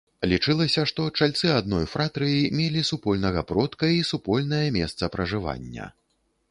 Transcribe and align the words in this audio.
Лічылася, 0.29 0.85
што 0.91 1.03
чальцы 1.19 1.51
адной 1.57 1.85
фратрыі 1.93 2.41
мелі 2.61 2.81
супольнага 2.91 3.45
продка 3.53 3.93
і 3.99 4.05
супольнае 4.13 4.67
месца 4.81 5.03
пражывання. 5.17 5.85